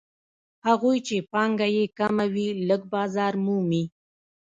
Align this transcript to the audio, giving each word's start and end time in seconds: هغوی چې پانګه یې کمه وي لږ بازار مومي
هغوی 0.67 0.97
چې 1.07 1.15
پانګه 1.33 1.67
یې 1.75 1.85
کمه 1.97 2.25
وي 2.33 2.47
لږ 2.69 2.81
بازار 2.93 3.33
مومي 3.45 3.83